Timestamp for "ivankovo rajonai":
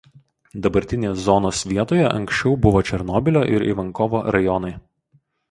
3.75-4.75